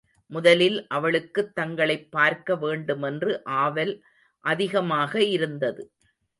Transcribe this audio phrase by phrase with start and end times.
[0.31, 3.93] முதலில் அவளுக்குத் தங்களைப் பார்க்க வேண்டுமென்று ஆவல்
[4.45, 5.83] அதிகமாக இருந்தது.